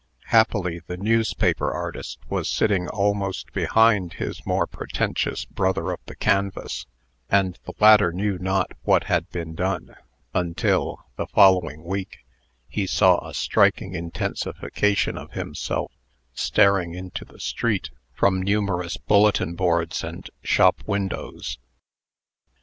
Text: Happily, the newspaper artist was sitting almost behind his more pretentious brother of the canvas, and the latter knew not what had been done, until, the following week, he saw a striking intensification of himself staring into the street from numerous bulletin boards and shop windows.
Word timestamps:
Happily, 0.33 0.79
the 0.87 0.97
newspaper 0.97 1.71
artist 1.71 2.17
was 2.27 2.49
sitting 2.49 2.87
almost 2.89 3.53
behind 3.53 4.13
his 4.13 4.43
more 4.47 4.65
pretentious 4.65 5.45
brother 5.45 5.91
of 5.91 5.99
the 6.07 6.15
canvas, 6.15 6.87
and 7.29 7.59
the 7.65 7.73
latter 7.79 8.11
knew 8.11 8.39
not 8.39 8.71
what 8.81 9.03
had 9.03 9.29
been 9.29 9.53
done, 9.53 9.95
until, 10.33 11.05
the 11.17 11.27
following 11.27 11.83
week, 11.83 12.25
he 12.67 12.87
saw 12.87 13.23
a 13.27 13.35
striking 13.35 13.93
intensification 13.93 15.19
of 15.19 15.33
himself 15.33 15.91
staring 16.33 16.95
into 16.95 17.23
the 17.23 17.39
street 17.39 17.91
from 18.15 18.41
numerous 18.41 18.97
bulletin 18.97 19.53
boards 19.53 20.03
and 20.03 20.31
shop 20.41 20.81
windows. 20.87 21.59